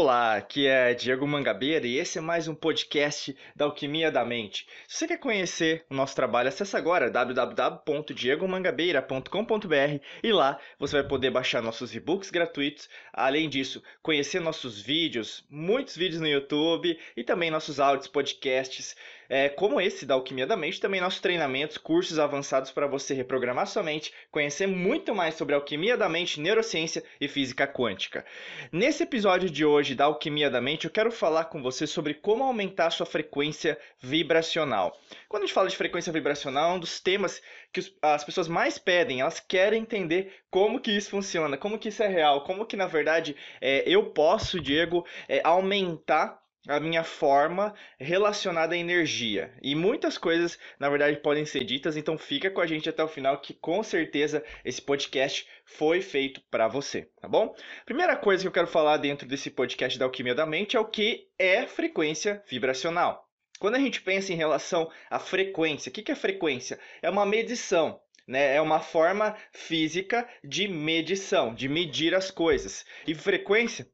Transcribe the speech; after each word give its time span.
Olá, 0.00 0.36
aqui 0.36 0.64
é 0.64 0.94
Diego 0.94 1.26
Mangabeira 1.26 1.84
e 1.84 1.98
esse 1.98 2.18
é 2.18 2.20
mais 2.20 2.46
um 2.46 2.54
podcast 2.54 3.36
da 3.56 3.64
Alquimia 3.64 4.12
da 4.12 4.24
Mente. 4.24 4.64
Se 4.86 4.98
você 4.98 5.08
quer 5.08 5.18
conhecer 5.18 5.84
o 5.90 5.94
nosso 5.94 6.14
trabalho, 6.14 6.48
acesse 6.48 6.76
agora 6.76 7.10
www.diegomangabeira.com.br 7.10 10.00
e 10.22 10.32
lá 10.32 10.60
você 10.78 11.00
vai 11.00 11.08
poder 11.08 11.32
baixar 11.32 11.60
nossos 11.60 11.96
e-books 11.96 12.30
gratuitos. 12.30 12.88
Além 13.12 13.48
disso, 13.48 13.82
conhecer 14.00 14.40
nossos 14.40 14.80
vídeos, 14.80 15.44
muitos 15.50 15.96
vídeos 15.96 16.20
no 16.20 16.28
YouTube 16.28 16.96
e 17.16 17.24
também 17.24 17.50
nossos 17.50 17.80
áudios, 17.80 18.06
podcasts 18.06 18.94
é, 19.28 19.48
como 19.48 19.80
esse 19.80 20.06
da 20.06 20.14
Alquimia 20.14 20.46
da 20.46 20.56
Mente, 20.56 20.80
também 20.80 21.00
nossos 21.00 21.20
treinamentos, 21.20 21.76
cursos 21.76 22.18
avançados 22.18 22.70
para 22.70 22.86
você 22.86 23.12
reprogramar 23.12 23.66
sua 23.66 23.82
mente, 23.82 24.12
conhecer 24.30 24.66
muito 24.66 25.14
mais 25.14 25.34
sobre 25.34 25.54
alquimia 25.54 25.96
da 25.96 26.08
mente, 26.08 26.40
neurociência 26.40 27.04
e 27.20 27.28
física 27.28 27.66
quântica. 27.66 28.24
Nesse 28.72 29.02
episódio 29.02 29.50
de 29.50 29.64
hoje 29.64 29.87
da 29.94 30.04
Alquimia 30.04 30.50
da 30.50 30.60
Mente, 30.60 30.84
eu 30.84 30.90
quero 30.90 31.10
falar 31.10 31.44
com 31.44 31.62
você 31.62 31.86
sobre 31.86 32.14
como 32.14 32.44
aumentar 32.44 32.90
sua 32.90 33.06
frequência 33.06 33.78
vibracional. 34.00 34.98
Quando 35.28 35.42
a 35.42 35.46
gente 35.46 35.54
fala 35.54 35.68
de 35.68 35.76
frequência 35.76 36.12
vibracional, 36.12 36.72
é 36.72 36.74
um 36.74 36.80
dos 36.80 37.00
temas 37.00 37.42
que 37.72 37.80
as 38.02 38.24
pessoas 38.24 38.48
mais 38.48 38.78
pedem, 38.78 39.20
elas 39.20 39.40
querem 39.40 39.82
entender 39.82 40.34
como 40.50 40.80
que 40.80 40.90
isso 40.90 41.10
funciona, 41.10 41.56
como 41.56 41.78
que 41.78 41.88
isso 41.88 42.02
é 42.02 42.08
real, 42.08 42.44
como 42.44 42.66
que 42.66 42.76
na 42.76 42.86
verdade 42.86 43.36
é, 43.60 43.82
eu 43.86 44.10
posso, 44.10 44.60
Diego, 44.60 45.06
é, 45.28 45.40
aumentar 45.44 46.40
a 46.66 46.80
minha 46.80 47.04
forma 47.04 47.74
relacionada 47.98 48.74
à 48.74 48.78
energia. 48.78 49.54
E 49.62 49.74
muitas 49.74 50.18
coisas, 50.18 50.58
na 50.78 50.88
verdade, 50.88 51.18
podem 51.18 51.44
ser 51.44 51.64
ditas, 51.64 51.96
então 51.96 52.18
fica 52.18 52.50
com 52.50 52.60
a 52.60 52.66
gente 52.66 52.88
até 52.88 53.02
o 53.02 53.08
final 53.08 53.40
que 53.40 53.54
com 53.54 53.82
certeza 53.82 54.44
esse 54.64 54.82
podcast 54.82 55.46
foi 55.64 56.00
feito 56.00 56.40
para 56.50 56.68
você, 56.68 57.10
tá 57.20 57.28
bom? 57.28 57.54
Primeira 57.84 58.16
coisa 58.16 58.42
que 58.42 58.48
eu 58.48 58.52
quero 58.52 58.66
falar 58.66 58.96
dentro 58.96 59.26
desse 59.26 59.50
podcast 59.50 59.98
da 59.98 60.04
Alquimia 60.04 60.34
da 60.34 60.46
Mente 60.46 60.76
é 60.76 60.80
o 60.80 60.88
que 60.88 61.28
é 61.38 61.66
frequência 61.66 62.42
vibracional. 62.48 63.28
Quando 63.58 63.74
a 63.74 63.80
gente 63.80 64.00
pensa 64.00 64.32
em 64.32 64.36
relação 64.36 64.90
à 65.10 65.18
frequência, 65.18 65.90
o 65.90 65.92
que 65.92 66.12
é 66.12 66.14
frequência? 66.14 66.78
É 67.02 67.10
uma 67.10 67.26
medição, 67.26 68.00
né? 68.26 68.54
É 68.54 68.60
uma 68.60 68.78
forma 68.78 69.36
física 69.52 70.28
de 70.44 70.68
medição, 70.68 71.54
de 71.54 71.68
medir 71.68 72.14
as 72.14 72.30
coisas. 72.30 72.84
E 73.06 73.14
frequência 73.14 73.88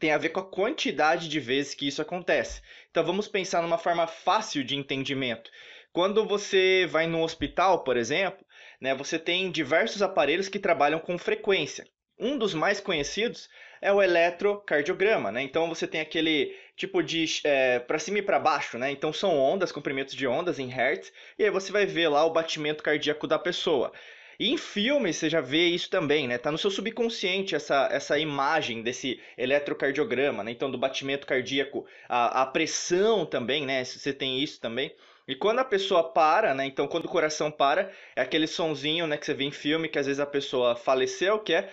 tem 0.00 0.12
a 0.12 0.18
ver 0.18 0.30
com 0.30 0.40
a 0.40 0.50
quantidade 0.50 1.28
de 1.28 1.38
vezes 1.38 1.74
que 1.74 1.86
isso 1.86 2.00
acontece. 2.00 2.62
Então 2.90 3.04
vamos 3.04 3.28
pensar 3.28 3.62
numa 3.62 3.78
forma 3.78 4.06
fácil 4.06 4.64
de 4.64 4.74
entendimento. 4.74 5.50
Quando 5.92 6.26
você 6.26 6.86
vai 6.90 7.06
no 7.06 7.22
hospital, 7.22 7.84
por 7.84 7.96
exemplo, 7.96 8.44
né, 8.80 8.94
você 8.94 9.18
tem 9.18 9.50
diversos 9.50 10.00
aparelhos 10.00 10.48
que 10.48 10.58
trabalham 10.58 10.98
com 10.98 11.18
frequência. 11.18 11.86
Um 12.18 12.38
dos 12.38 12.54
mais 12.54 12.80
conhecidos 12.80 13.48
é 13.80 13.92
o 13.92 14.02
eletrocardiograma, 14.02 15.32
né? 15.32 15.42
Então 15.42 15.68
você 15.68 15.86
tem 15.86 16.00
aquele 16.00 16.54
tipo 16.76 17.02
de 17.02 17.24
é, 17.44 17.78
para 17.78 17.98
cima 17.98 18.18
e 18.18 18.22
para 18.22 18.38
baixo, 18.38 18.78
né? 18.78 18.90
Então 18.90 19.12
são 19.12 19.38
ondas, 19.38 19.72
comprimentos 19.72 20.14
de 20.14 20.26
ondas 20.26 20.58
em 20.58 20.68
hertz, 20.68 21.12
e 21.38 21.44
aí 21.44 21.50
você 21.50 21.72
vai 21.72 21.86
ver 21.86 22.08
lá 22.08 22.24
o 22.24 22.32
batimento 22.32 22.82
cardíaco 22.82 23.26
da 23.26 23.38
pessoa. 23.38 23.92
E 24.40 24.48
em 24.48 24.56
filmes 24.56 25.16
você 25.16 25.28
já 25.28 25.42
vê 25.42 25.66
isso 25.66 25.90
também, 25.90 26.26
né? 26.26 26.38
Tá 26.38 26.50
no 26.50 26.56
seu 26.56 26.70
subconsciente 26.70 27.54
essa, 27.54 27.88
essa 27.92 28.18
imagem 28.18 28.82
desse 28.82 29.20
eletrocardiograma, 29.36 30.42
né? 30.42 30.50
Então, 30.50 30.70
do 30.70 30.78
batimento 30.78 31.26
cardíaco, 31.26 31.84
a, 32.08 32.40
a 32.40 32.46
pressão 32.46 33.26
também, 33.26 33.66
né? 33.66 33.84
Você 33.84 34.14
tem 34.14 34.42
isso 34.42 34.58
também. 34.58 34.94
E 35.30 35.36
quando 35.36 35.60
a 35.60 35.64
pessoa 35.64 36.12
para, 36.12 36.52
né? 36.54 36.66
Então, 36.66 36.88
quando 36.88 37.04
o 37.04 37.08
coração 37.08 37.52
para, 37.52 37.92
é 38.16 38.20
aquele 38.20 38.48
sonzinho, 38.48 39.06
né? 39.06 39.16
Que 39.16 39.24
você 39.24 39.32
vê 39.32 39.44
em 39.44 39.52
filme, 39.52 39.88
que 39.88 39.96
às 39.96 40.06
vezes 40.06 40.18
a 40.18 40.26
pessoa 40.26 40.74
faleceu, 40.74 41.38
que 41.38 41.52
é 41.54 41.70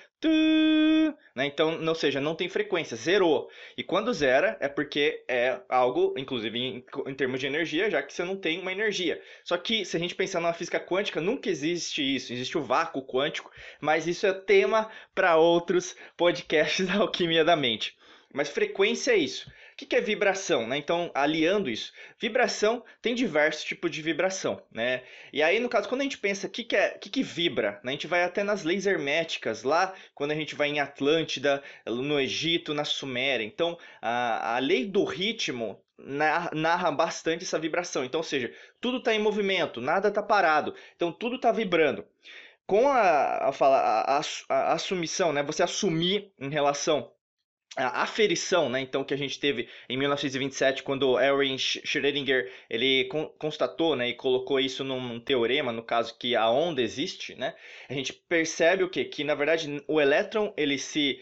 né? 1.35 1.45
Então, 1.47 1.83
ou 1.83 1.95
seja, 1.95 2.21
não 2.21 2.35
tem 2.35 2.47
frequência, 2.47 2.95
zerou. 2.95 3.49
E 3.75 3.83
quando 3.83 4.13
zera 4.13 4.57
é 4.59 4.67
porque 4.67 5.23
é 5.27 5.59
algo, 5.67 6.13
inclusive 6.17 6.59
em, 6.59 6.85
em, 7.07 7.13
termos 7.15 7.39
de 7.39 7.47
energia, 7.47 7.89
já 7.89 8.03
que 8.03 8.13
você 8.13 8.23
não 8.23 8.35
tem 8.35 8.59
uma 8.59 8.71
energia. 8.71 9.19
Só 9.43 9.57
que 9.57 9.85
se 9.85 9.97
a 9.97 9.99
gente 9.99 10.13
pensar 10.13 10.39
numa 10.39 10.53
física 10.53 10.79
quântica, 10.79 11.19
nunca 11.19 11.49
existe 11.49 12.03
isso, 12.03 12.33
existe 12.33 12.59
o 12.59 12.63
vácuo 12.63 13.01
quântico, 13.01 13.51
mas 13.81 14.05
isso 14.05 14.27
é 14.27 14.33
tema 14.33 14.87
para 15.15 15.35
outros 15.35 15.95
podcasts 16.15 16.85
da 16.87 16.97
alquimia 16.97 17.43
da 17.43 17.55
mente. 17.55 17.97
Mas 18.31 18.49
frequência 18.49 19.11
é 19.13 19.17
isso. 19.17 19.51
O 19.79 19.85
que 19.85 19.95
é 19.95 20.01
vibração? 20.01 20.65
Né? 20.65 20.77
Então, 20.77 21.11
aliando 21.13 21.69
isso, 21.69 21.93
vibração 22.19 22.83
tem 22.99 23.13
diversos 23.13 23.63
tipos 23.63 23.91
de 23.91 24.01
vibração. 24.01 24.59
Né? 24.71 25.03
E 25.31 25.43
aí, 25.43 25.59
no 25.59 25.69
caso, 25.69 25.87
quando 25.87 26.01
a 26.01 26.03
gente 26.03 26.17
pensa 26.17 26.47
o 26.47 26.49
que, 26.49 26.75
é, 26.75 26.97
que, 26.97 27.11
que 27.11 27.21
vibra, 27.21 27.79
né? 27.83 27.91
a 27.91 27.91
gente 27.91 28.07
vai 28.07 28.23
até 28.23 28.43
nas 28.43 28.63
leis 28.63 28.87
herméticas, 28.87 29.61
lá 29.61 29.93
quando 30.15 30.31
a 30.31 30.35
gente 30.35 30.55
vai 30.55 30.69
em 30.69 30.79
Atlântida, 30.79 31.61
no 31.85 32.19
Egito, 32.19 32.73
na 32.73 32.83
Suméria. 32.83 33.43
Então, 33.43 33.77
a, 34.01 34.55
a 34.55 34.59
lei 34.59 34.83
do 34.83 35.03
ritmo 35.03 35.79
narra 36.53 36.91
bastante 36.91 37.43
essa 37.43 37.59
vibração. 37.59 38.03
Então, 38.03 38.19
ou 38.19 38.23
seja, 38.23 38.51
tudo 38.81 38.97
está 38.97 39.13
em 39.13 39.19
movimento, 39.19 39.79
nada 39.79 40.07
está 40.07 40.23
parado. 40.23 40.73
Então, 40.95 41.11
tudo 41.11 41.35
está 41.35 41.51
vibrando. 41.51 42.03
Com 42.65 42.89
a, 42.89 42.99
a, 42.99 43.49
a, 43.49 44.17
a, 44.17 44.21
a 44.49 44.73
assumição, 44.73 45.31
né? 45.31 45.43
você 45.43 45.61
assumir 45.61 46.31
em 46.39 46.49
relação 46.49 47.11
a 47.75 48.01
aferição, 48.01 48.69
né, 48.69 48.79
então 48.79 49.03
que 49.03 49.13
a 49.13 49.17
gente 49.17 49.39
teve 49.39 49.67
em 49.87 49.97
1927 49.97 50.81
quando 50.81 51.19
Erwin 51.19 51.57
Schrödinger 51.57 52.51
ele 52.69 53.07
constatou, 53.37 53.95
né, 53.95 54.09
e 54.09 54.13
colocou 54.13 54.59
isso 54.59 54.83
num 54.83 55.19
teorema, 55.19 55.71
no 55.71 55.83
caso 55.83 56.15
que 56.17 56.35
a 56.35 56.49
onda 56.49 56.81
existe, 56.81 57.35
né? 57.35 57.53
A 57.87 57.93
gente 57.93 58.13
percebe 58.13 58.83
o 58.83 58.89
que 58.89 59.05
que 59.05 59.23
na 59.23 59.35
verdade 59.35 59.83
o 59.87 60.01
elétron 60.01 60.53
ele 60.57 60.77
se 60.77 61.19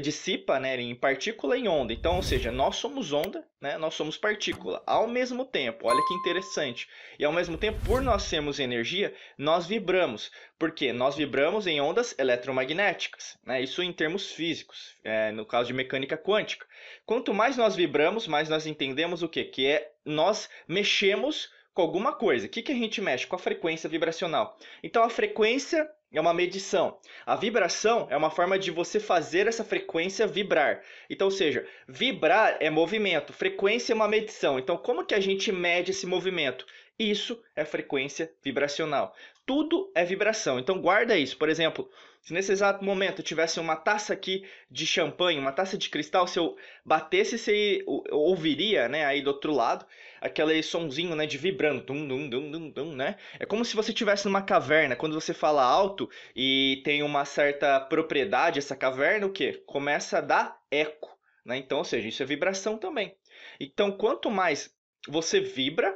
dissipa 0.00 0.58
né, 0.58 0.80
em 0.80 0.94
partícula 0.94 1.56
e 1.56 1.66
onda. 1.66 1.92
Então, 1.92 2.16
ou 2.16 2.22
seja, 2.22 2.50
nós 2.52 2.76
somos 2.76 3.12
onda, 3.12 3.46
né, 3.60 3.76
nós 3.76 3.94
somos 3.94 4.16
partícula 4.16 4.82
ao 4.86 5.06
mesmo 5.08 5.44
tempo. 5.44 5.86
Olha 5.88 6.00
que 6.06 6.14
interessante. 6.14 6.88
E 7.18 7.24
ao 7.24 7.32
mesmo 7.32 7.56
tempo, 7.56 7.78
por 7.84 8.00
nós 8.02 8.22
sermos 8.22 8.58
energia, 8.58 9.14
nós 9.36 9.66
vibramos. 9.66 10.30
Porque 10.58 10.92
nós 10.92 11.16
vibramos 11.16 11.66
em 11.66 11.80
ondas 11.80 12.14
eletromagnéticas. 12.18 13.38
Né, 13.44 13.62
isso 13.62 13.82
em 13.82 13.92
termos 13.92 14.32
físicos, 14.32 14.96
é, 15.02 15.32
no 15.32 15.44
caso 15.44 15.68
de 15.68 15.74
mecânica 15.74 16.16
quântica. 16.16 16.66
Quanto 17.04 17.34
mais 17.34 17.56
nós 17.56 17.74
vibramos, 17.74 18.26
mais 18.26 18.48
nós 18.48 18.66
entendemos 18.66 19.22
o 19.22 19.28
que? 19.28 19.44
Que 19.44 19.66
é 19.66 19.92
nós 20.04 20.48
mexemos 20.68 21.50
com 21.74 21.82
alguma 21.82 22.12
coisa. 22.12 22.46
O 22.46 22.48
que, 22.48 22.62
que 22.62 22.72
a 22.72 22.76
gente 22.76 23.00
mexe? 23.00 23.26
Com 23.26 23.34
a 23.34 23.38
frequência 23.38 23.90
vibracional. 23.90 24.56
Então 24.82 25.02
a 25.02 25.10
frequência 25.10 25.90
é 26.14 26.20
uma 26.20 26.34
medição. 26.34 26.98
A 27.26 27.36
vibração 27.36 28.06
é 28.10 28.16
uma 28.16 28.30
forma 28.30 28.58
de 28.58 28.70
você 28.70 29.00
fazer 29.00 29.46
essa 29.46 29.64
frequência 29.64 30.26
vibrar. 30.26 30.82
Então, 31.10 31.26
ou 31.26 31.30
seja, 31.30 31.66
vibrar 31.88 32.56
é 32.60 32.70
movimento, 32.70 33.32
frequência 33.32 33.92
é 33.92 33.96
uma 33.96 34.08
medição. 34.08 34.58
Então, 34.58 34.76
como 34.76 35.04
que 35.04 35.14
a 35.14 35.20
gente 35.20 35.50
mede 35.50 35.90
esse 35.90 36.06
movimento? 36.06 36.66
Isso 36.98 37.42
é 37.56 37.64
frequência 37.64 38.32
vibracional. 38.42 39.14
Tudo 39.46 39.92
é 39.94 40.04
vibração. 40.04 40.58
Então, 40.58 40.80
guarda 40.80 41.18
isso. 41.18 41.36
Por 41.36 41.48
exemplo, 41.48 41.90
se 42.22 42.32
nesse 42.32 42.50
exato 42.52 42.82
momento 42.82 43.18
eu 43.18 43.24
tivesse 43.24 43.60
uma 43.60 43.76
taça 43.76 44.14
aqui 44.14 44.42
de 44.70 44.86
champanhe, 44.86 45.38
uma 45.38 45.52
taça 45.52 45.76
de 45.76 45.90
cristal, 45.90 46.26
se 46.26 46.38
eu 46.38 46.56
batesse, 46.82 47.36
você 47.36 47.84
ouviria, 48.10 48.88
né, 48.88 49.04
aí 49.04 49.20
do 49.20 49.28
outro 49.28 49.52
lado, 49.52 49.84
aquele 50.22 50.62
sonzinho, 50.62 51.14
né, 51.14 51.26
de 51.26 51.36
vibrando, 51.36 51.82
dum, 51.84 52.08
dum, 52.08 52.30
dum, 52.30 52.50
dum, 52.50 52.70
dum, 52.70 52.96
né? 52.96 53.18
É 53.38 53.44
como 53.44 53.62
se 53.62 53.76
você 53.76 53.90
estivesse 53.90 54.24
numa 54.24 54.40
caverna, 54.40 54.96
quando 54.96 55.12
você 55.12 55.34
fala 55.34 55.62
alto 55.62 56.08
e 56.34 56.80
tem 56.82 57.02
uma 57.02 57.26
certa 57.26 57.78
propriedade 57.78 58.58
essa 58.58 58.74
caverna, 58.74 59.26
o 59.26 59.32
que? 59.32 59.52
Começa 59.66 60.16
a 60.18 60.22
dar 60.22 60.58
eco, 60.70 61.14
né? 61.44 61.58
Então, 61.58 61.76
ou 61.76 61.84
seja, 61.84 62.08
isso 62.08 62.22
é 62.22 62.26
vibração 62.26 62.78
também. 62.78 63.14
Então, 63.60 63.92
quanto 63.92 64.30
mais 64.30 64.74
você 65.06 65.40
vibra, 65.40 65.94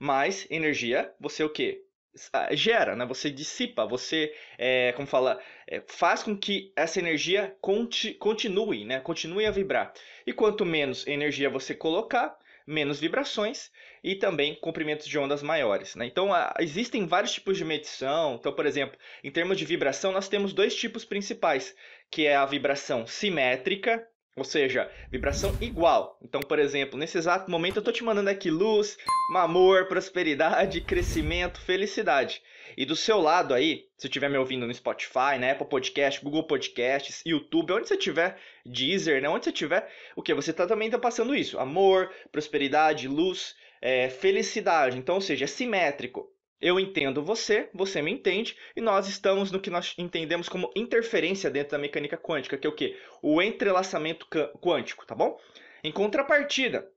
mais 0.00 0.44
energia 0.50 1.14
você 1.20 1.44
o 1.44 1.48
quê? 1.48 1.84
Gera, 2.52 2.96
né? 2.96 3.04
Você 3.06 3.30
dissipa, 3.30 3.86
você, 3.86 4.34
é, 4.56 4.92
como 4.92 5.06
fala, 5.06 5.40
é, 5.66 5.82
faz 5.86 6.22
com 6.22 6.36
que 6.36 6.72
essa 6.76 6.98
energia 6.98 7.56
conti 7.60 8.14
continue, 8.14 8.84
né? 8.84 9.00
Continue 9.00 9.46
a 9.46 9.50
vibrar. 9.50 9.92
E 10.26 10.32
quanto 10.32 10.64
menos 10.64 11.06
energia 11.06 11.50
você 11.50 11.74
colocar, 11.74 12.36
menos 12.66 13.00
vibrações 13.00 13.70
e 14.04 14.14
também 14.14 14.54
comprimentos 14.54 15.08
de 15.08 15.18
ondas 15.18 15.42
maiores. 15.42 15.94
Né? 15.94 16.04
Então, 16.04 16.32
a, 16.34 16.54
existem 16.60 17.06
vários 17.06 17.32
tipos 17.32 17.56
de 17.56 17.64
medição. 17.64 18.36
Então, 18.38 18.52
por 18.52 18.66
exemplo, 18.66 18.98
em 19.24 19.30
termos 19.30 19.56
de 19.56 19.64
vibração, 19.64 20.12
nós 20.12 20.28
temos 20.28 20.52
dois 20.52 20.74
tipos 20.76 21.04
principais, 21.04 21.74
que 22.10 22.26
é 22.26 22.36
a 22.36 22.44
vibração 22.44 23.06
simétrica 23.06 24.06
ou 24.38 24.44
seja, 24.44 24.90
vibração 25.10 25.54
igual. 25.60 26.18
Então, 26.22 26.40
por 26.40 26.58
exemplo, 26.58 26.98
nesse 26.98 27.18
exato 27.18 27.50
momento 27.50 27.76
eu 27.76 27.80
estou 27.80 27.92
te 27.92 28.04
mandando 28.04 28.30
aqui 28.30 28.50
luz, 28.50 28.96
amor, 29.34 29.86
prosperidade, 29.86 30.80
crescimento, 30.80 31.60
felicidade. 31.60 32.42
E 32.76 32.84
do 32.84 32.94
seu 32.94 33.20
lado 33.20 33.54
aí, 33.54 33.86
se 33.96 34.06
estiver 34.06 34.30
me 34.30 34.38
ouvindo 34.38 34.66
no 34.66 34.72
Spotify, 34.72 35.38
na 35.40 35.50
Apple 35.50 35.68
Podcast, 35.68 36.22
Google 36.22 36.44
Podcasts, 36.44 37.22
YouTube, 37.26 37.72
onde 37.72 37.88
você 37.88 37.94
estiver, 37.94 38.38
Deezer, 38.64 39.20
né? 39.20 39.28
onde 39.28 39.44
você 39.44 39.50
estiver, 39.50 39.90
o 40.14 40.22
que? 40.22 40.32
Você 40.34 40.52
tá, 40.52 40.66
também 40.66 40.88
está 40.88 40.98
passando 40.98 41.34
isso. 41.34 41.58
Amor, 41.58 42.10
prosperidade, 42.30 43.08
luz, 43.08 43.56
é, 43.82 44.08
felicidade. 44.08 44.96
Então, 44.96 45.16
ou 45.16 45.20
seja, 45.20 45.44
é 45.44 45.48
simétrico. 45.48 46.30
Eu 46.60 46.80
entendo 46.80 47.22
você, 47.22 47.70
você 47.72 48.02
me 48.02 48.10
entende, 48.10 48.56
e 48.74 48.80
nós 48.80 49.06
estamos 49.06 49.52
no 49.52 49.60
que 49.60 49.70
nós 49.70 49.94
entendemos 49.96 50.48
como 50.48 50.72
interferência 50.74 51.50
dentro 51.50 51.72
da 51.72 51.78
mecânica 51.78 52.16
quântica, 52.16 52.58
que 52.58 52.66
é 52.66 52.70
o 52.70 52.74
quê? 52.74 52.96
O 53.22 53.40
entrelaçamento 53.40 54.26
quântico, 54.60 55.06
tá 55.06 55.14
bom? 55.14 55.38
Em 55.84 55.92
contrapartida, 55.92 56.90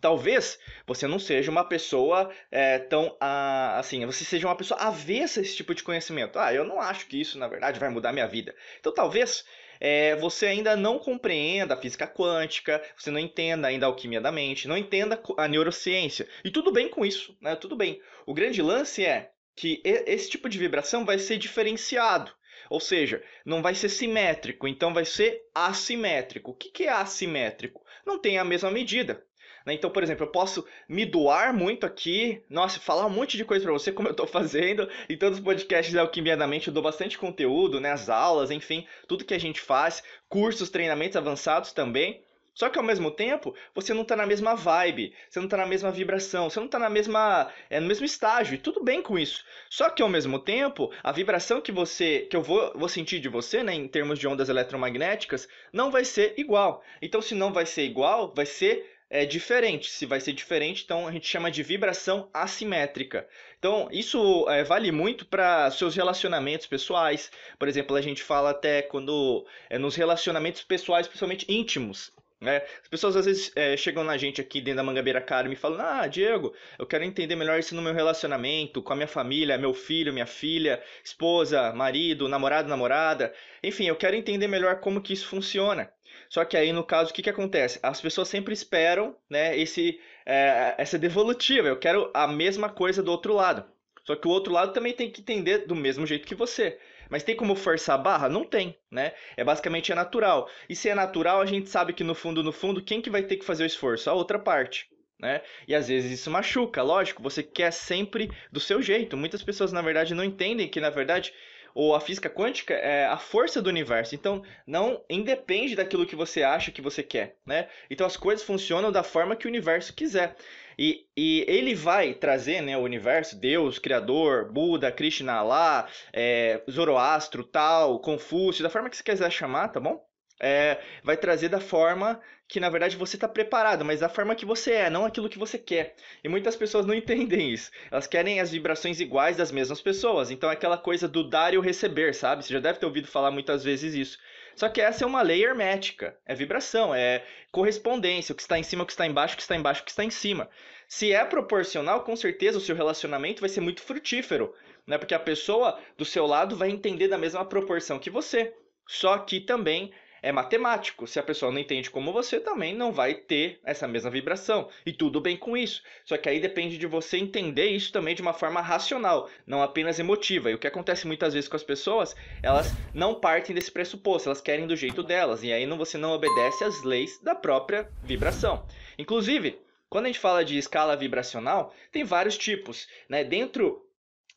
talvez 0.00 0.58
você 0.86 1.06
não 1.06 1.18
seja 1.18 1.50
uma 1.50 1.64
pessoa 1.64 2.30
é, 2.50 2.78
tão 2.78 3.16
assim, 3.20 4.04
você 4.06 4.24
seja 4.24 4.46
uma 4.46 4.56
pessoa 4.56 4.80
avessa 4.80 5.40
a 5.40 5.42
esse 5.42 5.56
tipo 5.56 5.74
de 5.74 5.82
conhecimento. 5.82 6.38
Ah, 6.38 6.52
eu 6.54 6.64
não 6.64 6.80
acho 6.80 7.06
que 7.06 7.20
isso, 7.20 7.38
na 7.38 7.48
verdade, 7.48 7.78
vai 7.78 7.90
mudar 7.90 8.12
minha 8.12 8.26
vida. 8.26 8.54
Então, 8.80 8.94
talvez 8.94 9.44
é, 9.80 10.16
você 10.16 10.46
ainda 10.46 10.76
não 10.76 10.98
compreenda 10.98 11.74
a 11.74 11.80
física 11.80 12.06
quântica, 12.06 12.82
você 12.96 13.10
não 13.10 13.18
entenda 13.18 13.68
ainda 13.68 13.86
a 13.86 13.88
alquimia 13.88 14.20
da 14.20 14.32
mente, 14.32 14.68
não 14.68 14.76
entenda 14.76 15.20
a 15.36 15.48
neurociência. 15.48 16.28
E 16.44 16.50
tudo 16.50 16.72
bem 16.72 16.88
com 16.88 17.04
isso, 17.04 17.36
né? 17.40 17.54
Tudo 17.56 17.76
bem. 17.76 18.00
O 18.24 18.34
grande 18.34 18.62
lance 18.62 19.04
é 19.04 19.30
que 19.54 19.80
esse 19.84 20.30
tipo 20.30 20.48
de 20.48 20.58
vibração 20.58 21.04
vai 21.04 21.18
ser 21.18 21.38
diferenciado. 21.38 22.32
Ou 22.68 22.80
seja, 22.80 23.22
não 23.44 23.62
vai 23.62 23.74
ser 23.74 23.88
simétrico, 23.88 24.66
então 24.66 24.92
vai 24.92 25.04
ser 25.04 25.42
assimétrico. 25.54 26.50
O 26.50 26.54
que 26.54 26.84
é 26.84 26.90
assimétrico? 26.90 27.84
Não 28.04 28.18
tem 28.18 28.38
a 28.38 28.44
mesma 28.44 28.70
medida. 28.70 29.24
Né? 29.66 29.74
Então, 29.74 29.90
por 29.90 30.02
exemplo, 30.04 30.24
eu 30.24 30.30
posso 30.30 30.64
me 30.88 31.04
doar 31.04 31.52
muito 31.52 31.84
aqui, 31.84 32.40
nossa, 32.48 32.78
falar 32.78 33.04
um 33.04 33.10
monte 33.10 33.36
de 33.36 33.44
coisa 33.44 33.64
para 33.64 33.72
você, 33.72 33.90
como 33.92 34.06
eu 34.08 34.12
estou 34.12 34.26
fazendo 34.26 34.88
em 35.10 35.18
todos 35.18 35.38
os 35.38 35.44
podcasts 35.44 35.92
da 35.92 36.02
Alquimia 36.02 36.36
da 36.36 36.46
Mente, 36.46 36.68
eu 36.68 36.74
dou 36.74 36.82
bastante 36.82 37.18
conteúdo, 37.18 37.80
né? 37.80 37.90
As 37.90 38.08
aulas, 38.08 38.52
enfim, 38.52 38.86
tudo 39.08 39.24
que 39.24 39.34
a 39.34 39.40
gente 39.40 39.60
faz, 39.60 40.04
cursos, 40.28 40.70
treinamentos 40.70 41.16
avançados 41.16 41.72
também. 41.72 42.22
Só 42.54 42.70
que 42.70 42.78
ao 42.78 42.84
mesmo 42.84 43.10
tempo, 43.10 43.54
você 43.74 43.92
não 43.92 44.00
está 44.00 44.16
na 44.16 44.24
mesma 44.24 44.54
vibe, 44.54 45.12
você 45.28 45.38
não 45.38 45.44
está 45.44 45.58
na 45.58 45.66
mesma 45.66 45.90
vibração, 45.90 46.48
você 46.48 46.58
não 46.58 46.64
está 46.64 46.78
na 46.78 46.88
mesma, 46.88 47.52
é, 47.68 47.78
no 47.78 47.86
mesmo 47.86 48.06
estágio, 48.06 48.54
e 48.54 48.58
tudo 48.58 48.82
bem 48.82 49.02
com 49.02 49.18
isso. 49.18 49.44
Só 49.68 49.90
que 49.90 50.00
ao 50.02 50.08
mesmo 50.08 50.38
tempo, 50.38 50.90
a 51.02 51.12
vibração 51.12 51.60
que 51.60 51.70
você, 51.70 52.20
que 52.20 52.34
eu 52.34 52.42
vou, 52.42 52.72
vou 52.74 52.88
sentir 52.88 53.20
de 53.20 53.28
você, 53.28 53.62
né, 53.62 53.74
em 53.74 53.86
termos 53.86 54.18
de 54.18 54.26
ondas 54.26 54.48
eletromagnéticas, 54.48 55.46
não 55.70 55.90
vai 55.90 56.02
ser 56.02 56.32
igual. 56.38 56.82
Então, 57.02 57.20
se 57.20 57.34
não 57.34 57.52
vai 57.52 57.66
ser 57.66 57.82
igual, 57.82 58.32
vai 58.34 58.46
ser 58.46 58.95
é 59.08 59.24
diferente. 59.24 59.90
Se 59.90 60.06
vai 60.06 60.20
ser 60.20 60.32
diferente, 60.32 60.82
então 60.84 61.06
a 61.06 61.12
gente 61.12 61.26
chama 61.26 61.50
de 61.50 61.62
vibração 61.62 62.28
assimétrica. 62.32 63.28
Então, 63.58 63.88
isso 63.90 64.48
é, 64.48 64.64
vale 64.64 64.90
muito 64.92 65.26
para 65.26 65.70
seus 65.70 65.94
relacionamentos 65.94 66.66
pessoais. 66.66 67.30
Por 67.58 67.68
exemplo, 67.68 67.96
a 67.96 68.02
gente 68.02 68.22
fala 68.22 68.50
até 68.50 68.82
quando 68.82 69.46
é, 69.70 69.78
nos 69.78 69.94
relacionamentos 69.94 70.62
pessoais, 70.62 71.06
principalmente 71.06 71.46
íntimos. 71.48 72.12
Né? 72.40 72.62
As 72.82 72.88
pessoas 72.88 73.16
às 73.16 73.24
vezes 73.24 73.50
é, 73.56 73.76
chegam 73.78 74.04
na 74.04 74.16
gente 74.18 74.42
aqui 74.42 74.60
dentro 74.60 74.76
da 74.76 74.82
Mangabeira 74.82 75.20
Cara 75.22 75.50
e 75.50 75.56
falam: 75.56 75.80
Ah, 75.80 76.06
Diego, 76.06 76.54
eu 76.78 76.86
quero 76.86 77.02
entender 77.02 77.34
melhor 77.34 77.58
isso 77.58 77.74
no 77.74 77.80
meu 77.80 77.94
relacionamento, 77.94 78.82
com 78.82 78.92
a 78.92 78.96
minha 78.96 79.08
família, 79.08 79.56
meu 79.56 79.72
filho, 79.72 80.12
minha 80.12 80.26
filha, 80.26 80.82
esposa, 81.02 81.72
marido, 81.72 82.28
namorado, 82.28 82.68
namorada. 82.68 83.32
Enfim, 83.62 83.86
eu 83.86 83.96
quero 83.96 84.16
entender 84.16 84.48
melhor 84.48 84.80
como 84.80 85.00
que 85.00 85.14
isso 85.14 85.26
funciona. 85.26 85.90
Só 86.28 86.44
que 86.44 86.56
aí, 86.56 86.72
no 86.72 86.84
caso, 86.84 87.10
o 87.10 87.14
que, 87.14 87.22
que 87.22 87.30
acontece? 87.30 87.78
As 87.82 88.00
pessoas 88.00 88.28
sempre 88.28 88.52
esperam 88.52 89.16
né, 89.30 89.56
esse, 89.58 89.98
é, 90.24 90.74
essa 90.76 90.98
devolutiva. 90.98 91.68
Eu 91.68 91.78
quero 91.78 92.10
a 92.12 92.26
mesma 92.26 92.68
coisa 92.68 93.02
do 93.02 93.10
outro 93.10 93.34
lado. 93.34 93.64
Só 94.04 94.14
que 94.14 94.28
o 94.28 94.30
outro 94.30 94.52
lado 94.52 94.72
também 94.72 94.92
tem 94.92 95.10
que 95.10 95.20
entender 95.20 95.66
do 95.66 95.74
mesmo 95.74 96.06
jeito 96.06 96.26
que 96.26 96.34
você. 96.34 96.78
Mas 97.10 97.22
tem 97.22 97.36
como 97.36 97.54
forçar 97.54 97.96
a 97.96 98.02
barra? 98.02 98.28
Não 98.28 98.44
tem, 98.44 98.76
né? 98.90 99.12
É 99.36 99.44
basicamente 99.44 99.92
é 99.92 99.94
natural. 99.94 100.48
E 100.68 100.76
se 100.76 100.88
é 100.88 100.94
natural, 100.94 101.40
a 101.40 101.46
gente 101.46 101.68
sabe 101.68 101.92
que 101.92 102.04
no 102.04 102.14
fundo, 102.14 102.42
no 102.42 102.52
fundo, 102.52 102.82
quem 102.82 103.00
que 103.00 103.10
vai 103.10 103.22
ter 103.22 103.36
que 103.36 103.44
fazer 103.44 103.64
o 103.64 103.66
esforço? 103.66 104.10
A 104.10 104.14
outra 104.14 104.38
parte. 104.38 104.88
Né? 105.18 105.40
E 105.66 105.74
às 105.74 105.88
vezes 105.88 106.12
isso 106.12 106.30
machuca, 106.30 106.82
lógico, 106.82 107.22
você 107.22 107.42
quer 107.42 107.72
sempre 107.72 108.30
do 108.52 108.60
seu 108.60 108.82
jeito. 108.82 109.16
Muitas 109.16 109.42
pessoas, 109.42 109.72
na 109.72 109.80
verdade, 109.80 110.14
não 110.14 110.24
entendem 110.24 110.68
que, 110.68 110.80
na 110.80 110.90
verdade, 110.90 111.32
ou 111.74 111.94
a 111.94 112.00
física 112.00 112.30
quântica 112.30 112.72
é 112.72 113.06
a 113.06 113.18
força 113.18 113.60
do 113.60 113.68
universo. 113.68 114.14
Então, 114.14 114.42
não 114.66 115.04
independe 115.08 115.76
daquilo 115.76 116.06
que 116.06 116.16
você 116.16 116.42
acha 116.42 116.70
que 116.70 116.80
você 116.80 117.02
quer, 117.02 117.36
né? 117.44 117.68
Então, 117.90 118.06
as 118.06 118.16
coisas 118.16 118.44
funcionam 118.44 118.90
da 118.90 119.02
forma 119.02 119.36
que 119.36 119.46
o 119.46 119.50
universo 119.50 119.94
quiser. 119.94 120.36
E, 120.78 121.06
e 121.16 121.44
ele 121.48 121.74
vai 121.74 122.12
trazer, 122.14 122.60
né, 122.60 122.76
o 122.76 122.82
universo, 122.82 123.38
Deus, 123.38 123.78
Criador, 123.78 124.52
Buda, 124.52 124.92
Krishna, 124.92 125.34
Allah, 125.34 125.88
é, 126.12 126.62
Zoroastro, 126.70 127.44
tal, 127.44 127.98
Confúcio, 128.00 128.62
da 128.62 128.70
forma 128.70 128.90
que 128.90 128.96
você 128.96 129.02
quiser 129.02 129.30
chamar, 129.30 129.68
tá 129.68 129.80
bom? 129.80 130.04
É, 130.38 130.78
vai 131.02 131.16
trazer 131.16 131.48
da 131.48 131.60
forma 131.60 132.20
que 132.48 132.60
na 132.60 132.68
verdade 132.68 132.96
você 132.96 133.16
está 133.16 133.26
preparado, 133.26 133.84
mas 133.84 134.00
da 134.00 134.08
forma 134.08 134.34
que 134.34 134.44
você 134.44 134.72
é, 134.72 134.90
não 134.90 135.04
aquilo 135.04 135.28
que 135.28 135.38
você 135.38 135.58
quer. 135.58 135.96
E 136.22 136.28
muitas 136.28 136.54
pessoas 136.54 136.86
não 136.86 136.94
entendem 136.94 137.52
isso. 137.52 137.70
Elas 137.90 138.06
querem 138.06 138.40
as 138.40 138.52
vibrações 138.52 139.00
iguais 139.00 139.36
das 139.36 139.50
mesmas 139.50 139.80
pessoas. 139.80 140.30
Então 140.30 140.50
é 140.50 140.52
aquela 140.52 140.78
coisa 140.78 141.08
do 141.08 141.28
dar 141.28 141.54
e 141.54 141.58
o 141.58 141.62
receber, 141.62 142.14
sabe? 142.14 142.44
Você 142.44 142.52
já 142.52 142.60
deve 142.60 142.78
ter 142.78 142.86
ouvido 142.86 143.08
falar 143.08 143.30
muitas 143.30 143.64
vezes 143.64 143.94
isso. 143.94 144.18
Só 144.56 144.70
que 144.70 144.80
essa 144.80 145.04
é 145.04 145.06
uma 145.06 145.20
lei 145.20 145.44
hermética, 145.44 146.18
é 146.24 146.34
vibração, 146.34 146.94
é 146.94 147.22
correspondência, 147.52 148.32
o 148.32 148.36
que 148.36 148.40
está 148.40 148.58
em 148.58 148.62
cima, 148.62 148.82
o 148.82 148.86
que 148.86 148.92
está 148.92 149.06
embaixo, 149.06 149.34
o 149.34 149.36
que 149.36 149.42
está 149.42 149.54
embaixo, 149.54 149.82
o 149.82 149.84
que 149.84 149.90
está 149.90 150.02
em 150.02 150.10
cima. 150.10 150.48
Se 150.88 151.12
é 151.12 151.22
proporcional, 151.26 152.02
com 152.04 152.16
certeza 152.16 152.56
o 152.56 152.60
seu 152.60 152.74
relacionamento 152.74 153.40
vai 153.40 153.50
ser 153.50 153.60
muito 153.60 153.82
frutífero, 153.82 154.54
né? 154.86 154.96
Porque 154.96 155.14
a 155.14 155.20
pessoa 155.20 155.78
do 155.98 156.06
seu 156.06 156.26
lado 156.26 156.56
vai 156.56 156.70
entender 156.70 157.06
da 157.06 157.18
mesma 157.18 157.44
proporção 157.44 157.98
que 157.98 158.08
você. 158.08 158.54
Só 158.86 159.18
que 159.18 159.40
também 159.40 159.92
é 160.26 160.32
matemático. 160.32 161.06
Se 161.06 161.20
a 161.20 161.22
pessoa 161.22 161.52
não 161.52 161.60
entende 161.60 161.88
como 161.88 162.12
você, 162.12 162.40
também 162.40 162.74
não 162.74 162.90
vai 162.90 163.14
ter 163.14 163.60
essa 163.62 163.86
mesma 163.86 164.10
vibração. 164.10 164.68
E 164.84 164.92
tudo 164.92 165.20
bem 165.20 165.36
com 165.36 165.56
isso. 165.56 165.84
Só 166.04 166.16
que 166.16 166.28
aí 166.28 166.40
depende 166.40 166.76
de 166.76 166.86
você 166.86 167.16
entender 167.16 167.66
isso 167.66 167.92
também 167.92 168.12
de 168.12 168.22
uma 168.22 168.32
forma 168.32 168.60
racional, 168.60 169.30
não 169.46 169.62
apenas 169.62 170.00
emotiva. 170.00 170.50
E 170.50 170.54
o 170.54 170.58
que 170.58 170.66
acontece 170.66 171.06
muitas 171.06 171.32
vezes 171.32 171.48
com 171.48 171.54
as 171.54 171.62
pessoas, 171.62 172.16
elas 172.42 172.72
não 172.92 173.14
partem 173.14 173.54
desse 173.54 173.70
pressuposto, 173.70 174.28
elas 174.28 174.40
querem 174.40 174.66
do 174.66 174.74
jeito 174.74 175.00
delas. 175.00 175.44
E 175.44 175.52
aí 175.52 175.64
não, 175.64 175.78
você 175.78 175.96
não 175.96 176.10
obedece 176.10 176.64
às 176.64 176.82
leis 176.82 177.20
da 177.22 177.36
própria 177.36 177.88
vibração. 178.02 178.66
Inclusive, 178.98 179.60
quando 179.88 180.06
a 180.06 180.08
gente 180.08 180.18
fala 180.18 180.44
de 180.44 180.58
escala 180.58 180.96
vibracional, 180.96 181.72
tem 181.92 182.02
vários 182.02 182.36
tipos. 182.36 182.88
Né? 183.08 183.22
Dentro 183.22 183.86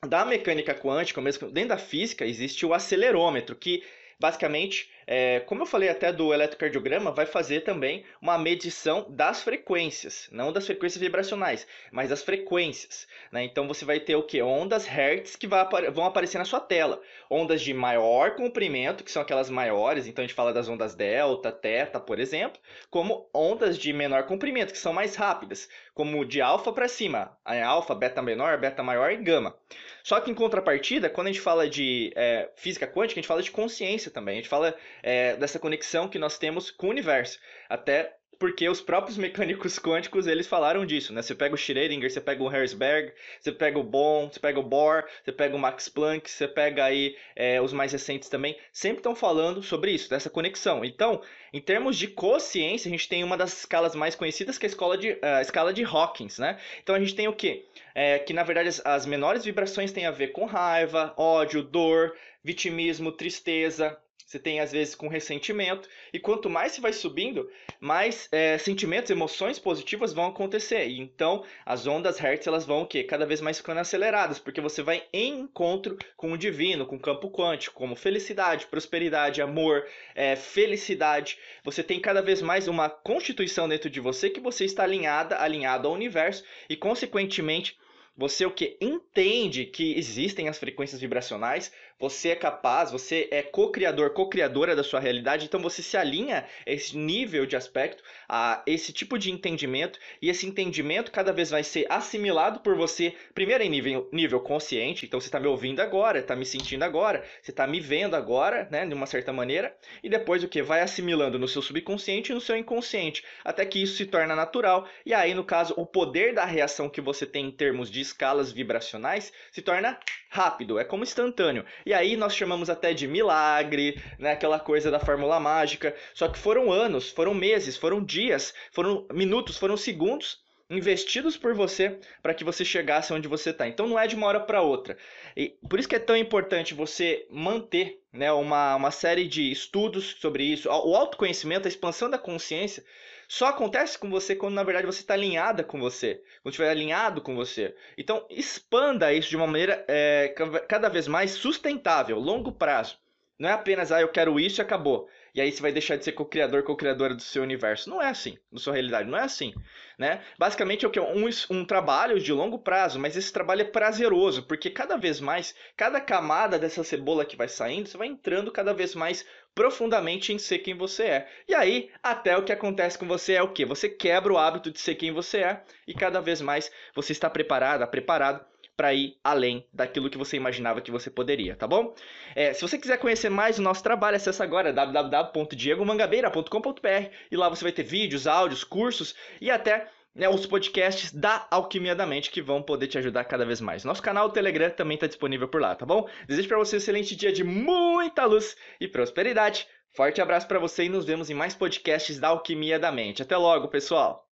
da 0.08 0.24
mecânica 0.24 0.76
quântica, 0.76 1.20
mesmo 1.20 1.50
dentro 1.50 1.70
da 1.70 1.78
física, 1.80 2.28
existe 2.28 2.64
o 2.64 2.76
acelerômetro, 2.76 3.56
que 3.56 3.84
basicamente 4.20 4.92
é, 5.12 5.40
como 5.40 5.64
eu 5.64 5.66
falei 5.66 5.90
até 5.90 6.14
do 6.14 6.32
eletrocardiograma, 6.32 7.12
vai 7.12 7.26
fazer 7.26 7.62
também 7.62 8.06
uma 8.22 8.38
medição 8.38 9.08
das 9.10 9.42
frequências, 9.42 10.30
não 10.32 10.54
das 10.54 10.68
frequências 10.68 11.02
vibracionais, 11.02 11.66
mas 11.92 12.10
das 12.10 12.22
frequências. 12.22 13.08
Né? 13.32 13.44
Então 13.44 13.68
você 13.68 13.84
vai 13.84 14.00
ter 14.00 14.16
o 14.16 14.22
que? 14.22 14.40
Ondas 14.40 14.86
Hertz 14.86 15.36
que 15.36 15.48
vão 15.48 16.06
aparecer 16.06 16.38
na 16.38 16.46
sua 16.46 16.60
tela. 16.60 17.02
Ondas 17.28 17.60
de 17.64 17.74
maior 17.74 18.36
comprimento, 18.36 19.04
que 19.04 19.12
são 19.12 19.24
aquelas 19.24 19.50
maiores, 19.50 20.06
então 20.06 20.24
a 20.24 20.28
gente 20.28 20.36
fala 20.36 20.54
das 20.54 20.70
ondas 20.70 20.94
delta, 20.94 21.52
teta, 21.52 22.00
por 22.00 22.20
exemplo, 22.20 22.62
como 22.92 23.28
ondas 23.34 23.80
de 23.80 23.92
menor 23.92 24.28
comprimento, 24.28 24.72
que 24.72 24.78
são 24.78 24.94
mais 24.94 25.16
rápidas, 25.16 25.68
como 25.96 26.24
de 26.24 26.40
alfa 26.40 26.72
para 26.72 26.88
cima, 26.88 27.36
alfa, 27.66 27.96
beta 27.96 28.22
menor, 28.22 28.60
beta 28.60 28.84
maior 28.84 29.12
e 29.12 29.18
gama. 29.18 29.56
Só 30.04 30.20
que 30.20 30.32
em 30.32 30.34
contrapartida, 30.34 31.10
quando 31.10 31.28
a 31.28 31.32
gente 31.32 31.42
fala 31.42 31.70
de 31.70 32.12
é, 32.16 32.50
física 32.56 32.88
quântica, 32.88 33.20
a 33.20 33.22
gente 33.22 33.28
fala 33.28 33.44
de 33.44 33.52
consciência 33.52 34.10
também. 34.10 34.36
A 34.36 34.38
gente 34.38 34.50
fala 34.50 34.76
é, 35.04 35.36
dessa 35.36 35.60
conexão 35.60 36.08
que 36.08 36.20
nós 36.20 36.38
temos 36.38 36.72
com 36.72 36.88
o 36.88 36.90
universo. 36.90 37.40
Até 37.70 38.16
porque 38.40 38.70
os 38.70 38.80
próprios 38.80 39.18
mecânicos 39.18 39.78
quânticos 39.78 40.26
eles 40.26 40.48
falaram 40.48 40.86
disso, 40.86 41.14
né? 41.14 41.22
Você 41.22 41.36
pega 41.36 41.54
o 41.54 41.58
Schrödinger, 41.58 42.10
você 42.10 42.22
pega 42.22 42.42
o 42.42 42.52
Herzberg, 42.52 43.12
você 43.40 43.52
pega 43.52 43.78
o 43.78 43.84
Bohr, 43.84 44.30
você 44.32 44.40
pega 44.40 44.60
o 44.60 44.64
Bohr, 44.64 45.04
você 45.24 45.32
pega 45.34 45.56
o 45.56 45.60
Max 45.60 45.90
Planck, 45.90 46.32
você 46.32 46.48
pega 46.48 46.86
aí 46.86 47.18
é, 47.36 47.62
os 47.62 47.74
mais 47.74 47.92
recentes 47.92 48.30
também, 48.30 48.58
sempre 48.72 49.00
estão 49.00 49.14
falando 49.14 49.62
sobre 49.62 49.92
isso, 49.92 50.10
dessa 50.10 50.30
conexão. 50.30 50.86
Então, 50.86 51.22
em 51.52 51.60
termos 51.60 51.98
de 51.98 52.08
consciência, 52.08 52.88
a 52.88 52.92
gente 52.92 53.10
tem 53.10 53.24
uma 53.24 53.36
das 53.36 53.60
escalas 53.60 53.94
mais 53.94 54.16
conhecidas 54.16 54.58
que 54.58 54.66
é 54.66 54.68
a 54.68 54.72
escala 54.72 54.98
de, 54.98 55.20
a 55.22 55.42
escala 55.42 55.74
de 55.74 55.84
Hawkins, 55.84 56.40
né? 56.40 56.58
Então 56.82 56.96
a 56.96 57.00
gente 57.00 57.16
tem 57.16 57.28
o 57.28 57.34
quê? 57.34 57.66
É, 57.94 58.20
que 58.20 58.32
na 58.32 58.44
verdade 58.44 58.70
as, 58.70 58.82
as 58.86 59.06
menores 59.06 59.44
vibrações 59.44 59.92
têm 59.92 60.06
a 60.06 60.12
ver 60.12 60.30
com 60.30 60.46
raiva, 60.46 61.14
ódio, 61.18 61.62
dor, 61.62 62.16
vitimismo, 62.42 63.12
tristeza, 63.12 63.98
você 64.30 64.38
tem 64.38 64.60
às 64.60 64.72
vezes 64.72 64.94
com 64.94 65.08
ressentimento, 65.08 65.90
e 66.14 66.20
quanto 66.20 66.52
mais 66.52 66.74
você 66.74 66.82
vai 66.82 66.94
subindo, 66.94 67.50
mais 67.80 68.30
é, 68.32 68.60
sentimentos, 68.60 69.10
emoções 69.10 69.58
positivas 69.58 70.14
vão 70.14 70.28
acontecer. 70.28 70.88
E 70.88 71.00
então 71.00 71.44
as 71.66 71.88
ondas 71.88 72.20
Hertz 72.20 72.46
elas 72.46 72.64
vão 72.64 72.84
o 72.84 72.86
quê? 72.86 73.04
Cada 73.04 73.26
vez 73.26 73.42
mais 73.42 73.58
ficando 73.58 73.80
aceleradas, 73.80 74.38
porque 74.38 74.62
você 74.62 74.84
vai 74.84 75.04
em 75.12 75.40
encontro 75.40 75.98
com 76.16 76.32
o 76.32 76.38
divino, 76.38 76.86
com 76.86 76.98
o 76.98 77.02
campo 77.02 77.32
quântico, 77.32 77.76
como 77.76 77.96
felicidade, 77.96 78.68
prosperidade, 78.68 79.42
amor, 79.42 79.88
é, 80.14 80.36
felicidade. 80.36 81.40
Você 81.64 81.82
tem 81.82 82.00
cada 82.00 82.22
vez 82.22 82.40
mais 82.40 82.68
uma 82.68 82.88
constituição 82.88 83.68
dentro 83.68 83.90
de 83.90 84.00
você 84.00 84.30
que 84.30 84.40
você 84.40 84.64
está 84.64 84.84
alinhada, 84.84 85.42
alinhado 85.42 85.88
ao 85.88 85.94
universo, 85.96 86.44
e 86.70 86.76
consequentemente 86.76 87.80
você 88.20 88.46
o 88.46 88.52
que 88.52 88.78
entende 88.82 89.66
que 89.66 89.98
existem 89.98 90.50
as 90.50 90.60
frequências 90.60 91.00
vibracionais, 91.00 91.72
você 92.00 92.30
é 92.30 92.36
capaz, 92.36 92.92
você 92.92 93.28
é 93.30 93.42
co-criador, 93.42 94.12
co-criadora 94.12 94.76
da 94.76 94.84
sua 94.84 95.00
realidade, 95.00 95.46
então 95.46 95.60
você 95.60 95.84
se 95.84 95.98
alinha 95.98 96.46
a 96.66 96.72
esse 96.72 96.98
nível 96.98 97.46
de 97.46 97.56
aspecto, 97.56 98.02
a 98.28 98.64
esse 98.66 98.94
tipo 98.94 99.18
de 99.20 99.32
entendimento, 99.32 100.00
e 100.22 100.30
esse 100.30 100.48
entendimento 100.48 101.12
cada 101.12 101.34
vez 101.34 101.50
vai 101.50 101.64
ser 101.64 101.86
assimilado 101.90 102.62
por 102.62 102.76
você, 102.76 103.14
primeiro 103.34 103.64
em 103.64 103.70
nível, 103.70 104.08
nível 104.14 104.40
consciente, 104.40 105.06
então 105.06 105.20
você 105.20 105.28
está 105.28 105.40
me 105.40 105.48
ouvindo 105.48 105.82
agora, 105.82 106.20
está 106.20 106.36
me 106.36 106.46
sentindo 106.46 106.84
agora, 106.84 107.24
você 107.42 107.52
está 107.52 107.68
me 107.68 107.82
vendo 107.82 108.16
agora, 108.16 108.68
né, 108.72 108.86
de 108.86 108.94
uma 108.94 109.06
certa 109.06 109.34
maneira, 109.34 109.76
e 110.02 110.08
depois 110.10 110.44
o 110.44 110.48
que? 110.48 110.62
Vai 110.62 110.82
assimilando 110.82 111.38
no 111.38 111.48
seu 111.48 111.62
subconsciente 111.62 112.32
e 112.32 112.36
no 112.36 112.42
seu 112.42 112.56
inconsciente, 112.56 113.26
até 113.44 113.66
que 113.66 113.82
isso 113.82 113.98
se 113.98 114.06
torna 114.06 114.36
natural, 114.36 114.88
e 115.06 115.14
aí, 115.14 115.34
no 115.34 115.44
caso, 115.44 115.74
o 115.76 115.86
poder 115.86 116.34
da 116.34 116.46
reação 116.46 116.90
que 116.90 117.02
você 117.02 117.26
tem 117.26 117.48
em 117.48 117.52
termos 117.52 117.92
de 117.92 118.00
escalas 118.00 118.52
vibracionais 118.52 119.34
se 119.52 119.62
torna 119.62 120.00
rápido, 120.30 120.80
é 120.80 120.84
como 120.84 121.04
instantâneo. 121.04 121.66
E 121.90 121.94
aí 121.96 122.16
nós 122.16 122.36
chamamos 122.36 122.70
até 122.70 122.94
de 122.94 123.08
milagre, 123.08 124.00
né, 124.20 124.34
aquela 124.34 124.60
coisa 124.60 124.92
da 124.92 125.00
fórmula 125.00 125.40
mágica. 125.40 125.96
Só 126.14 126.28
que 126.28 126.38
foram 126.38 126.72
anos, 126.72 127.10
foram 127.10 127.34
meses, 127.34 127.78
foram 127.78 128.06
dias, 128.06 128.54
foram 128.72 129.08
minutos, 129.12 129.58
foram 129.58 129.76
segundos 129.76 130.38
investidos 130.70 131.36
por 131.36 131.54
você 131.54 132.00
para 132.22 132.34
que 132.34 132.44
você 132.44 132.64
chegasse 132.64 133.12
onde 133.12 133.28
você 133.28 133.50
está. 133.50 133.68
Então 133.68 133.88
não 133.88 133.98
é 133.98 134.06
de 134.06 134.16
uma 134.16 134.28
hora 134.28 134.40
para 134.40 134.62
outra. 134.62 134.98
E 135.36 135.58
por 135.68 135.80
isso 135.80 135.90
que 135.90 135.96
é 135.96 136.00
tão 136.00 136.16
importante 136.16 136.74
você 136.74 137.26
manter 137.30 138.02
né, 138.14 138.32
uma, 138.32 138.76
uma 138.76 138.92
série 138.92 139.28
de 139.28 139.52
estudos 139.52 140.18
sobre 140.20 140.44
isso. 140.44 140.70
O 140.70 140.96
autoconhecimento, 140.96 141.68
a 141.68 141.70
expansão 141.70 142.10
da 142.10 142.18
consciência, 142.18 142.84
só 143.28 143.48
acontece 143.48 143.98
com 143.98 144.10
você 144.10 144.36
quando 144.36 144.56
na 144.56 144.64
verdade 144.64 144.88
você 144.88 145.02
está 145.02 145.14
alinhada 145.14 145.64
com 145.64 145.80
você, 145.80 146.22
quando 146.42 146.54
estiver 146.54 146.70
alinhado 146.70 147.22
com 147.22 147.36
você. 147.36 147.76
Então 147.98 148.26
expanda 148.30 149.14
isso 149.14 149.30
de 149.30 149.36
uma 149.36 149.48
maneira 149.48 149.84
é, 149.88 150.34
cada 150.68 150.90
vez 150.90 151.08
mais 151.08 151.32
sustentável, 151.32 152.20
longo 152.20 152.52
prazo. 152.52 152.98
Não 153.38 153.48
é 153.48 153.54
apenas, 153.54 153.92
ah, 153.92 154.02
eu 154.02 154.10
quero 154.10 154.40
isso 154.40 154.60
e 154.60 154.64
acabou 154.64 155.08
e 155.34 155.42
aí 155.42 155.52
você 155.52 155.62
vai 155.62 155.72
deixar 155.72 155.96
de 155.96 156.04
ser 156.04 156.14
co-criador, 156.14 156.64
co-criadora 156.64 157.14
do 157.14 157.22
seu 157.22 157.44
universo. 157.44 157.90
Não 157.90 158.02
é 158.02 158.10
assim, 158.10 158.38
na 158.52 158.60
sua 158.60 158.74
realidade, 158.74 159.10
não 159.10 159.18
é 159.18 159.24
assim, 159.24 159.54
né? 159.98 160.22
Basicamente 160.38 160.86
é 160.86 160.88
o 160.88 160.92
que 160.92 161.00
um, 161.00 161.30
um 161.50 161.66
trabalho 161.66 162.20
de 162.20 162.32
longo 162.32 162.60
prazo, 162.60 163.00
mas 163.00 163.16
esse 163.16 163.32
trabalho 163.32 163.62
é 163.62 163.66
prazeroso, 163.66 164.44
porque 164.44 164.70
cada 164.70 164.98
vez 164.98 165.20
mais, 165.20 165.56
cada 165.76 166.00
camada 166.00 166.58
dessa 166.58 166.84
cebola 166.84 167.26
que 167.26 167.36
vai 167.36 167.48
saindo, 167.48 167.88
você 167.88 167.98
vai 167.98 168.08
entrando 168.08 168.52
cada 168.52 168.74
vez 168.74 168.96
mais 168.96 169.26
profundamente 169.54 170.32
em 170.32 170.38
ser 170.38 170.60
quem 170.60 170.76
você 170.76 171.04
é. 171.04 171.30
E 171.48 171.54
aí, 171.54 171.90
até 172.02 172.38
o 172.38 172.44
que 172.44 172.54
acontece 172.54 172.98
com 172.98 173.08
você 173.08 173.34
é 173.34 173.42
o 173.42 173.52
que? 173.52 173.66
Você 173.66 173.90
quebra 173.90 174.32
o 174.32 174.38
hábito 174.38 174.72
de 174.72 174.80
ser 174.80 174.96
quem 174.96 175.12
você 175.12 175.40
é 175.40 175.64
e 175.88 175.94
cada 175.94 176.22
vez 176.22 176.42
mais 176.42 176.72
você 176.96 177.12
está 177.12 177.30
preparada, 177.30 177.86
preparado 177.88 178.46
para 178.80 178.94
ir 178.94 179.18
além 179.22 179.68
daquilo 179.74 180.10
que 180.10 180.18
você 180.18 180.38
imaginava 180.38 180.80
que 180.80 180.90
você 180.90 181.12
poderia, 181.12 181.54
tá 181.54 181.68
bom? 181.68 181.94
É, 182.34 182.54
se 182.54 182.62
você 182.62 182.78
quiser 182.78 182.98
conhecer 182.98 183.30
mais 183.30 183.60
o 183.60 183.62
nosso 183.62 183.84
trabalho, 183.84 184.16
acesse 184.16 184.42
agora 184.42 184.72
www.diegomangabeira.com.br 184.72 187.10
e 187.30 187.36
lá 187.36 187.50
você 187.50 187.66
vai 187.66 187.74
ter 187.74 187.84
vídeos, 187.84 188.26
áudios, 188.26 188.64
cursos 188.64 189.14
e 189.42 189.52
até 189.52 189.90
né, 190.16 190.30
os 190.30 190.46
podcasts 190.46 191.12
da 191.12 191.46
Alquimia 191.52 191.94
da 191.94 192.06
Mente 192.06 192.32
que 192.32 192.42
vão 192.42 192.62
poder 192.62 192.88
te 192.88 192.98
ajudar 192.98 193.26
cada 193.26 193.46
vez 193.46 193.60
mais. 193.60 193.84
Nosso 193.84 194.02
canal 194.02 194.30
Telegram 194.30 194.70
também 194.70 194.96
está 194.96 195.08
disponível 195.08 195.50
por 195.50 195.60
lá, 195.60 195.76
tá 195.76 195.86
bom? 195.86 196.08
Desejo 196.26 196.48
para 196.48 196.60
você 196.60 196.78
um 196.78 196.80
excelente 196.80 197.18
dia 197.18 197.34
de 197.34 197.44
muita 197.44 198.24
luz 198.24 198.56
e 198.80 198.88
prosperidade. 198.88 199.68
Forte 199.94 200.22
abraço 200.22 200.48
para 200.48 200.58
você 200.58 200.86
e 200.86 200.90
nos 200.90 201.04
vemos 201.04 201.30
em 201.30 201.34
mais 201.34 201.54
podcasts 201.54 202.18
da 202.18 202.30
Alquimia 202.30 202.80
da 202.80 202.94
Mente. 202.94 203.22
Até 203.22 203.36
logo, 203.36 203.68
pessoal! 203.68 204.29